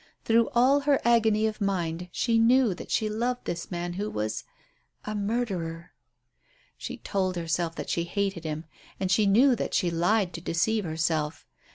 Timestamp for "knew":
2.39-2.73, 9.27-9.55